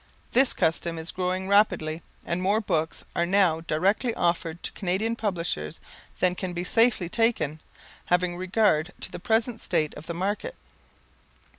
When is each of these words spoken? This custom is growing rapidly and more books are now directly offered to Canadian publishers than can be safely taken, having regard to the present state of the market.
This 0.31 0.51
custom 0.53 0.97
is 0.97 1.11
growing 1.11 1.47
rapidly 1.47 2.01
and 2.25 2.41
more 2.41 2.59
books 2.59 3.05
are 3.15 3.27
now 3.27 3.61
directly 3.61 4.15
offered 4.15 4.63
to 4.63 4.71
Canadian 4.71 5.15
publishers 5.15 5.79
than 6.19 6.33
can 6.33 6.53
be 6.53 6.63
safely 6.63 7.07
taken, 7.07 7.61
having 8.05 8.35
regard 8.35 8.93
to 9.01 9.11
the 9.11 9.19
present 9.19 9.61
state 9.61 9.93
of 9.93 10.07
the 10.07 10.15
market. 10.15 10.55